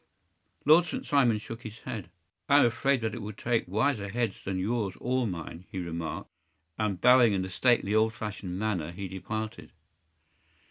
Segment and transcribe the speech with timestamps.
[0.65, 1.05] ”Lord St.
[1.05, 2.09] Simon shook his head.
[2.49, 6.31] “I am afraid that it will take wiser heads than yours or mine,” he remarked,
[6.75, 9.71] and bowing in a stately, old fashioned manner, he departed.